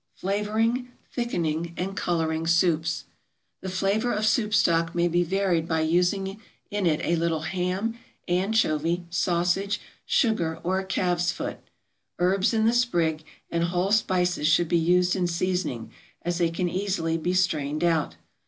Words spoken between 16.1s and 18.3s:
as they can easily be strained out.